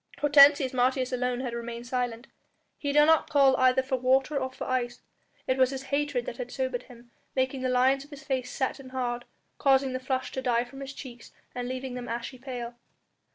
Hortensius 0.17 0.73
Martius 0.73 1.11
alone 1.13 1.41
had 1.41 1.53
remained 1.53 1.85
silent. 1.85 2.25
He 2.79 2.91
did 2.91 3.05
not 3.05 3.29
call 3.29 3.55
either 3.57 3.83
for 3.83 3.97
water 3.97 4.35
or 4.35 4.51
for 4.51 4.63
ice. 4.63 5.03
It 5.45 5.59
was 5.59 5.69
his 5.69 5.83
hatred 5.93 6.25
that 6.25 6.37
had 6.37 6.49
sobered 6.49 6.81
him, 6.81 7.11
making 7.35 7.61
the 7.61 7.69
lines 7.69 8.03
of 8.03 8.09
his 8.09 8.23
face 8.23 8.49
set 8.49 8.79
and 8.79 8.93
hard, 8.93 9.25
causing 9.59 9.93
the 9.93 9.99
flush 9.99 10.31
to 10.31 10.41
die 10.41 10.63
from 10.63 10.79
his 10.79 10.93
cheeks 10.93 11.31
and 11.53 11.67
leaving 11.67 11.93
them 11.93 12.09
ashy 12.09 12.39
pale. 12.39 12.73